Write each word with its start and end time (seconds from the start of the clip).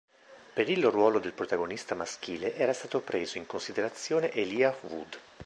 Per 0.55 0.67
il 0.67 0.83
ruolo 0.89 1.19
del 1.19 1.31
protagonista 1.33 1.93
maschile 1.93 2.55
era 2.55 2.73
stato 2.73 3.01
preso 3.01 3.37
in 3.37 3.45
considerazione 3.45 4.31
Elijah 4.31 4.75
Wood. 4.87 5.19